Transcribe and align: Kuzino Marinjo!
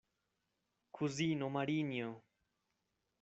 Kuzino 0.95 1.45
Marinjo! 1.55 2.11